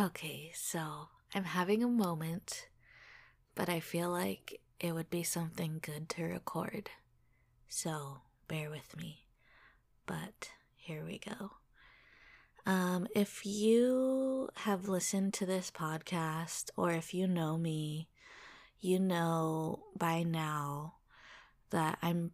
[0.00, 2.68] Okay, so I'm having a moment,
[3.54, 6.88] but I feel like it would be something good to record.
[7.68, 9.26] So bear with me.
[10.06, 11.50] But here we go.
[12.64, 18.08] Um, if you have listened to this podcast or if you know me,
[18.80, 20.94] you know by now
[21.68, 22.30] that I'm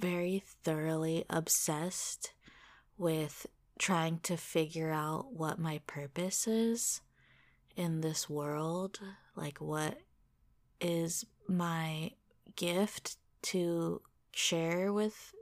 [0.00, 2.32] very thoroughly obsessed
[2.98, 3.46] with
[3.78, 7.00] trying to figure out what my purpose is
[7.76, 9.00] in this world.
[9.34, 9.98] Like, what
[10.80, 12.12] is my
[12.56, 14.00] gift to
[14.32, 15.34] share with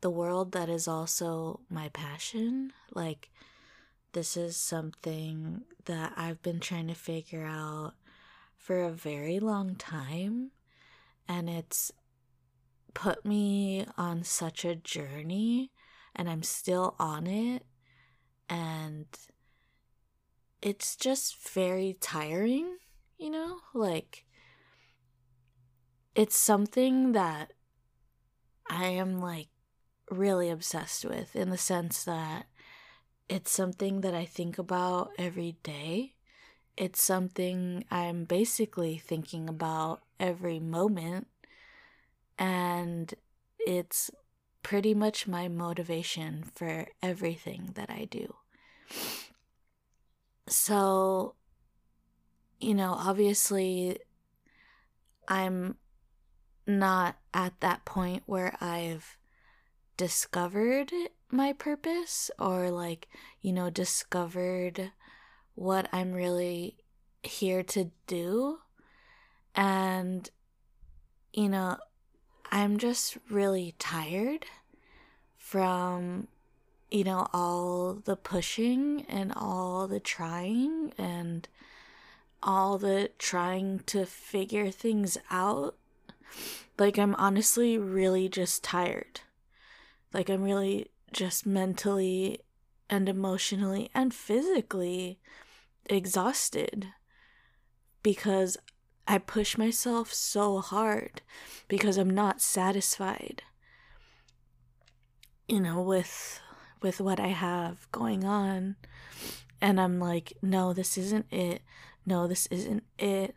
[0.00, 2.72] the world that is also my passion?
[2.92, 3.30] Like,
[4.12, 7.94] this is something that I've been trying to figure out
[8.56, 10.50] for a very long time,
[11.26, 11.92] and it's
[12.94, 15.70] put me on such a journey
[16.18, 17.64] and I'm still on it
[18.50, 19.06] and
[20.60, 22.78] it's just very tiring,
[23.16, 23.58] you know?
[23.72, 24.24] Like
[26.16, 27.52] it's something that
[28.68, 29.48] I am like
[30.10, 32.46] really obsessed with in the sense that
[33.28, 36.14] it's something that I think about every day.
[36.76, 41.28] It's something I'm basically thinking about every moment
[42.38, 43.12] and
[43.58, 44.10] it's
[44.62, 48.34] pretty much my motivation for everything that I do.
[50.48, 51.34] So,
[52.58, 53.98] you know, obviously,
[55.26, 55.76] I'm
[56.66, 59.16] not at that point where I've
[59.96, 60.92] discovered
[61.30, 63.08] my purpose or, like,
[63.40, 64.92] you know, discovered
[65.54, 66.78] what I'm really
[67.22, 68.58] here to do.
[69.54, 70.28] And,
[71.32, 71.76] you know,
[72.50, 74.46] I'm just really tired
[75.36, 76.28] from,
[76.90, 81.48] you know, all the pushing and all the trying and
[82.42, 85.76] all the trying to figure things out.
[86.78, 89.20] Like, I'm honestly really just tired.
[90.12, 92.40] Like, I'm really just mentally
[92.88, 95.18] and emotionally and physically
[95.86, 96.88] exhausted
[98.02, 98.56] because
[99.08, 101.22] I push myself so hard
[101.66, 103.42] because I'm not satisfied
[105.48, 106.40] you know with
[106.80, 108.76] with what I have going on.
[109.60, 111.62] And I'm like no this isn't it.
[112.06, 113.34] No this isn't it.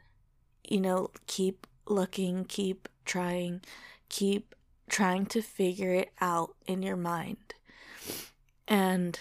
[0.70, 3.62] You know keep looking keep trying
[4.10, 4.54] keep
[4.90, 7.56] trying to figure it out in your mind.
[8.68, 9.18] And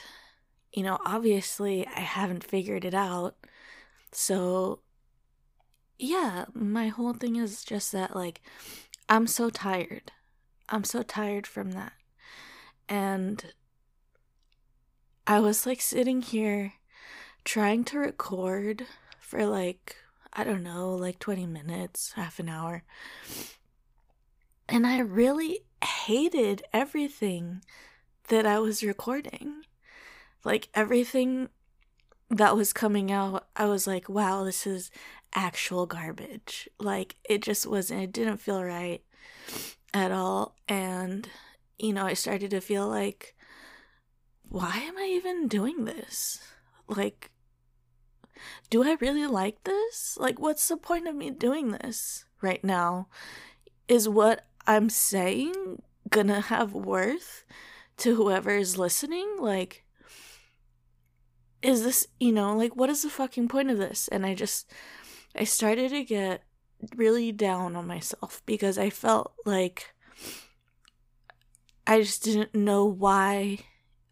[0.72, 3.36] you know obviously I haven't figured it out.
[4.12, 4.80] So
[6.00, 8.40] yeah, my whole thing is just that, like,
[9.08, 10.12] I'm so tired.
[10.68, 11.92] I'm so tired from that.
[12.88, 13.52] And
[15.26, 16.74] I was like sitting here
[17.44, 18.86] trying to record
[19.18, 19.96] for like,
[20.32, 22.84] I don't know, like 20 minutes, half an hour.
[24.68, 27.62] And I really hated everything
[28.28, 29.62] that I was recording.
[30.44, 31.48] Like everything
[32.30, 34.90] that was coming out, I was like, wow, this is
[35.34, 36.68] actual garbage.
[36.78, 39.02] Like it just wasn't, it didn't feel right
[39.92, 40.56] at all.
[40.68, 41.28] And,
[41.78, 43.34] you know, I started to feel like,
[44.48, 46.40] why am I even doing this?
[46.88, 47.30] Like,
[48.68, 50.16] do I really like this?
[50.18, 53.08] Like, what's the point of me doing this right now?
[53.86, 57.44] Is what I'm saying gonna have worth
[57.98, 59.36] to whoever is listening?
[59.38, 59.84] Like,
[61.62, 64.08] is this, you know, like, what is the fucking point of this?
[64.08, 64.72] And I just,
[65.34, 66.42] I started to get
[66.96, 69.94] really down on myself because I felt like
[71.86, 73.58] I just didn't know why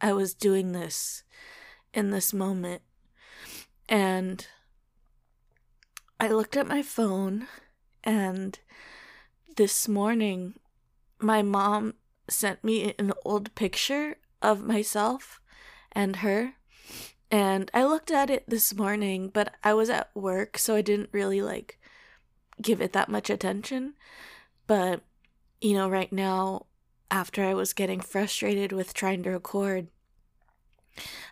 [0.00, 1.22] I was doing this
[1.92, 2.82] in this moment.
[3.88, 4.46] And
[6.20, 7.46] I looked at my phone,
[8.04, 8.58] and
[9.56, 10.54] this morning,
[11.20, 11.94] my mom
[12.28, 15.40] sent me an old picture of myself
[15.92, 16.54] and her
[17.30, 21.10] and I looked at it this morning, but I was at work, so I didn't
[21.12, 21.78] really like
[22.60, 23.94] give it that much attention.
[24.66, 25.02] But,
[25.60, 26.66] you know, right now,
[27.10, 29.88] after I was getting frustrated with trying to record,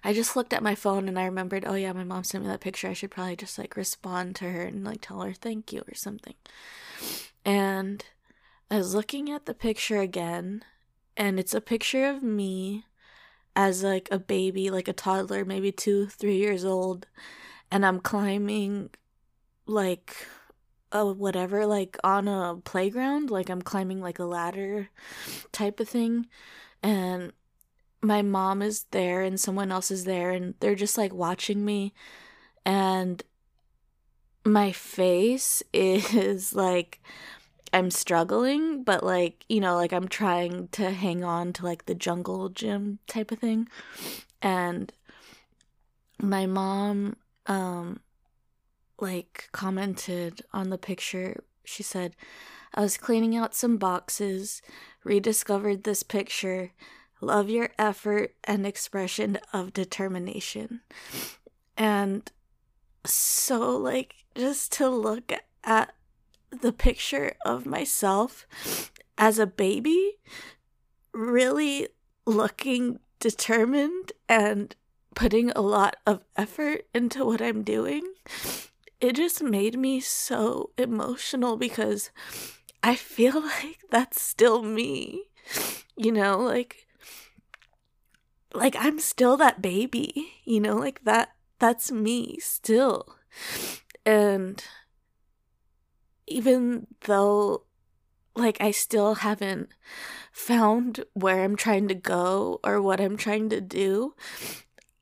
[0.04, 2.50] I just looked at my phone and I remembered, oh yeah, my mom sent me
[2.50, 2.88] that picture.
[2.88, 5.94] I should probably just like respond to her and like tell her thank you or
[5.94, 6.34] something.
[7.44, 8.04] And
[8.70, 10.64] I was looking at the picture again,
[11.16, 12.84] and it's a picture of me
[13.56, 17.06] as like a baby, like a toddler, maybe two, three years old,
[17.70, 18.90] and I'm climbing
[19.66, 20.28] like
[20.92, 24.90] a whatever, like on a playground, like I'm climbing like a ladder
[25.52, 26.26] type of thing,
[26.82, 27.32] and
[28.02, 31.92] my mom is there and someone else is there and they're just like watching me
[32.64, 33.22] and
[34.44, 37.00] my face is like
[37.76, 41.94] I'm struggling, but like, you know, like I'm trying to hang on to like the
[41.94, 43.68] jungle gym type of thing.
[44.40, 44.90] And
[46.18, 48.00] my mom um
[48.98, 51.44] like commented on the picture.
[51.64, 52.16] She said,
[52.72, 54.62] "I was cleaning out some boxes,
[55.04, 56.72] rediscovered this picture.
[57.20, 60.80] Love your effort and expression of determination."
[61.76, 62.32] And
[63.04, 65.30] so like just to look
[65.62, 65.92] at
[66.60, 68.46] the picture of myself
[69.18, 70.18] as a baby
[71.12, 71.88] really
[72.26, 74.76] looking determined and
[75.14, 78.02] putting a lot of effort into what I'm doing,
[79.00, 82.10] it just made me so emotional because
[82.82, 85.24] I feel like that's still me.
[85.96, 86.86] You know, like
[88.52, 93.16] like I'm still that baby, you know, like that that's me still.
[94.04, 94.62] And
[96.26, 97.62] even though
[98.34, 99.70] like I still haven't
[100.30, 104.14] found where I'm trying to go or what I'm trying to do,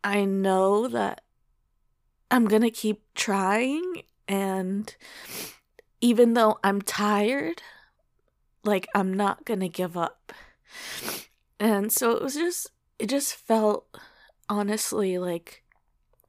[0.02, 1.22] I know that
[2.30, 4.94] I'm going to keep trying and
[6.00, 7.62] even though I'm tired,
[8.62, 10.32] like I'm not going to give up.
[11.58, 13.86] And so it was just it just felt
[14.48, 15.64] honestly like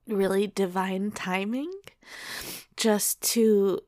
[0.08, 1.72] really divine timing
[2.78, 3.80] just to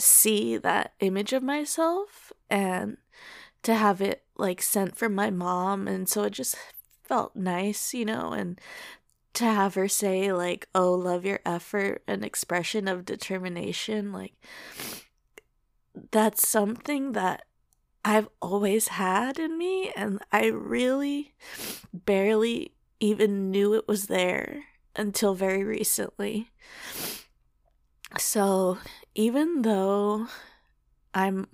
[0.00, 2.96] see that image of myself and
[3.62, 6.56] to have it like sent from my mom and so it just
[7.02, 8.60] felt nice you know and
[9.34, 14.34] to have her say like oh love your effort and expression of determination like
[16.10, 17.44] that's something that
[18.04, 21.34] I've always had in me and I really
[21.92, 24.64] barely even knew it was there
[24.96, 26.50] until very recently.
[28.16, 28.78] So,
[29.14, 30.28] even though
[31.12, 31.48] I'm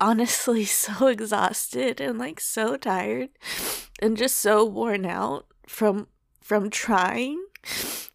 [0.00, 3.30] honestly so exhausted and like so tired
[4.00, 6.08] and just so worn out from
[6.40, 7.42] from trying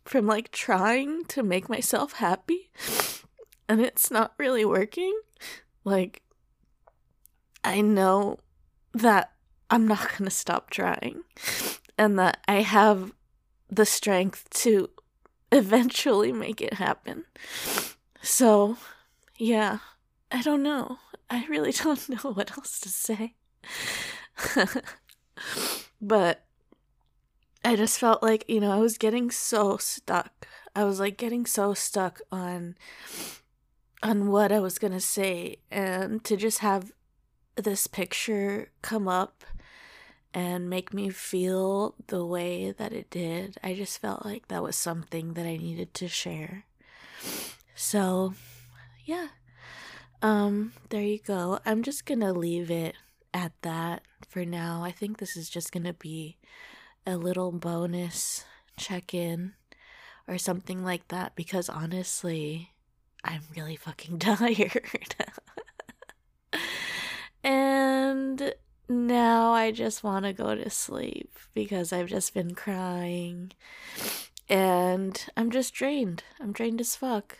[0.06, 2.69] from like trying to make myself happy
[3.68, 5.19] and it's not really working
[5.83, 6.22] like
[7.63, 8.38] I know
[8.94, 9.31] that
[9.69, 11.24] I'm not going to stop trying
[11.98, 13.13] and that I have
[13.69, 14.89] the strength to
[15.51, 17.25] eventually make it happen.
[18.22, 18.78] So,
[19.38, 19.80] yeah,
[20.31, 20.98] I don't know.
[21.30, 23.36] I really don't know what else to say.
[26.01, 26.46] but
[27.63, 30.48] I just felt like, you know, I was getting so stuck.
[30.75, 32.75] I was like getting so stuck on
[34.01, 36.94] on what I was going to say and to just have
[37.56, 39.44] this picture come up
[40.33, 43.57] and make me feel the way that it did.
[43.63, 46.65] I just felt like that was something that I needed to share.
[47.75, 48.33] So,
[49.05, 49.27] yeah.
[50.21, 51.59] Um, there you go.
[51.65, 52.95] I'm just going to leave it
[53.33, 54.83] at that for now.
[54.83, 56.37] I think this is just going to be
[57.07, 58.45] a little bonus
[58.77, 59.53] check-in
[60.27, 62.74] or something like that because honestly,
[63.24, 65.15] I'm really fucking tired.
[67.43, 68.53] and
[68.89, 73.51] now I just want to go to sleep because I've just been crying
[74.50, 76.24] and I'm just drained.
[76.39, 77.39] I'm drained as fuck.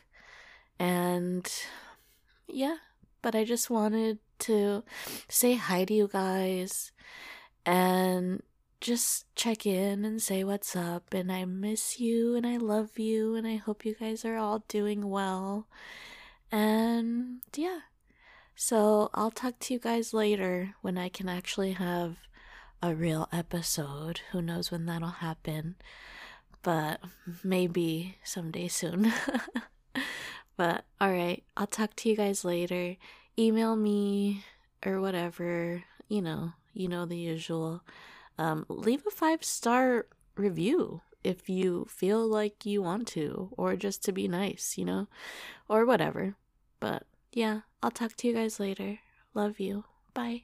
[0.77, 1.51] And
[2.48, 2.77] yeah,
[3.22, 4.84] but I just wanted to
[5.27, 6.91] say hi to you guys
[7.65, 8.44] and
[8.79, 11.13] just check in and say what's up.
[11.13, 14.63] And I miss you and I love you and I hope you guys are all
[14.68, 15.68] doing well.
[16.51, 17.79] And yeah.
[18.62, 22.18] So I'll talk to you guys later when I can actually have
[22.84, 24.20] a real episode.
[24.34, 25.75] Who knows when that'll happen?
[26.62, 27.00] But
[27.42, 29.13] maybe someday soon.
[30.58, 32.98] but alright, I'll talk to you guys later.
[33.39, 34.44] Email me
[34.86, 35.86] or whatever.
[36.10, 37.82] You know, you know the usual.
[38.38, 44.04] Um, leave a five star review if you feel like you want to, or just
[44.04, 45.08] to be nice, you know,
[45.70, 46.36] or whatever.
[46.82, 49.00] But yeah, I'll talk to you guys later.
[49.33, 49.86] Love you.
[50.13, 50.43] Bye.